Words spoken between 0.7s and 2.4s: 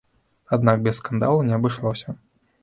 без скандалу не абышлося.